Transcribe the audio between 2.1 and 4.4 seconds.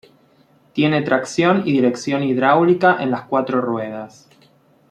hidráulica en las cuatro ruedas.